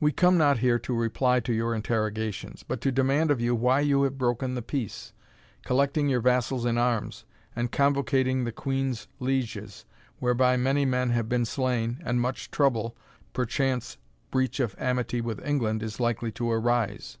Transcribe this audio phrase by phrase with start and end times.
[0.00, 3.80] We come not here to reply to your interrogations, but to demand of you why
[3.80, 5.12] you have broken the peace,
[5.66, 9.84] collecting your vassals in arms, and convocating the Queen's lieges,
[10.18, 12.96] whereby many men have been slain, and much trouble,
[13.34, 13.98] perchance
[14.30, 17.18] breach of amity with England, is likely to arise?"